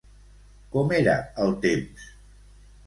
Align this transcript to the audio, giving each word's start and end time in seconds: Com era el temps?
Com 0.77 0.95
era 1.01 1.15
el 1.45 1.55
temps? 1.67 2.11